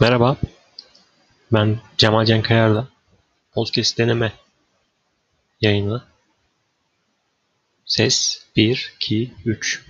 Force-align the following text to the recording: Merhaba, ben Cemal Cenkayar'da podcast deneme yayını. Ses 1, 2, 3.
Merhaba, 0.00 0.36
ben 1.52 1.78
Cemal 1.98 2.24
Cenkayar'da 2.24 2.88
podcast 3.52 3.98
deneme 3.98 4.32
yayını. 5.60 6.02
Ses 7.84 8.46
1, 8.56 8.92
2, 8.96 9.34
3. 9.44 9.86